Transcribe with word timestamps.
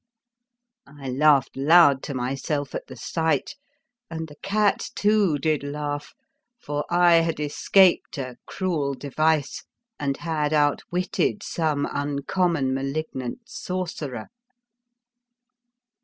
I 0.87 1.09
laughed 1.11 1.55
loud 1.55 2.01
to 2.05 2.15
myself 2.15 2.73
at 2.73 2.87
the 2.87 2.95
sight, 2.95 3.55
and 4.09 4.27
the 4.27 4.35
cat, 4.37 4.89
too, 4.95 5.37
did 5.37 5.61
laugh, 5.61 6.15
for 6.59 6.85
I 6.89 7.17
had 7.17 7.39
escaped 7.39 8.17
a 8.17 8.37
cruel 8.47 8.95
device 8.95 9.63
and 9.99 10.17
had 10.17 10.53
outwitted 10.53 11.43
some 11.43 11.87
uncommon 11.93 12.73
malignant 12.73 13.47
sorcerer. 13.47 14.29